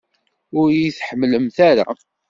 [0.59, 1.85] Ur iyi-tḥemmlemt ara!